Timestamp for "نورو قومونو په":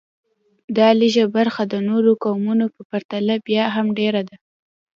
1.89-2.81